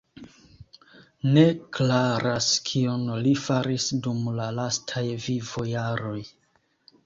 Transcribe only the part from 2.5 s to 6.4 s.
kion li faris dum la lastaj vivojaroj.